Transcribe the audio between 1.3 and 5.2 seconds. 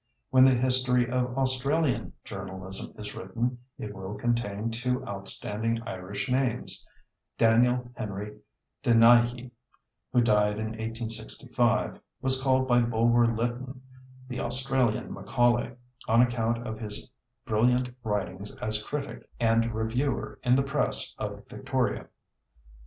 Australian journalism is written it will contain two